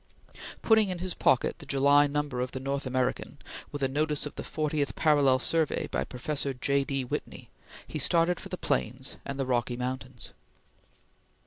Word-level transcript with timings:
Putting 0.63 0.89
in 0.89 0.97
his 0.97 1.13
pocket 1.13 1.59
the 1.59 1.65
July 1.67 2.07
number 2.07 2.41
of 2.41 2.53
the 2.53 2.59
North 2.59 2.87
American, 2.87 3.37
with 3.71 3.83
a 3.83 3.87
notice 3.87 4.25
of 4.25 4.33
the 4.33 4.43
Fortieth 4.43 4.95
Parallel 4.95 5.37
Survey 5.37 5.85
by 5.91 6.03
Professor 6.05 6.55
J. 6.55 6.83
D. 6.83 7.05
Whitney, 7.05 7.51
he 7.87 7.99
started 7.99 8.39
for 8.39 8.49
the 8.49 8.57
plains 8.57 9.17
and 9.25 9.39
the 9.39 9.45
Rocky 9.45 9.77
Mountains. 9.77 10.33